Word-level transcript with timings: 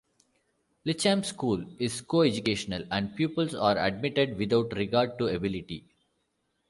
Litcham 0.83 1.23
School 1.23 1.63
is 1.77 2.01
coeducational 2.01 2.85
and 2.89 3.15
pupils 3.15 3.53
are 3.53 3.77
admitted 3.77 4.35
without 4.35 4.73
regard 4.75 5.15
to 5.19 5.27
ability. 5.27 5.85